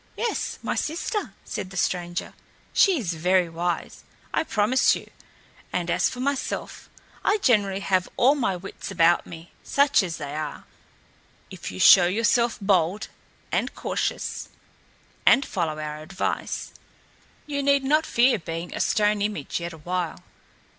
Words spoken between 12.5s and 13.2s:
bold